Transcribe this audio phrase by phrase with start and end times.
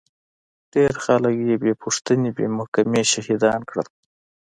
[0.73, 3.87] ډېر خلک يې بې پوښتنې بې محکمې شهيدان کړل.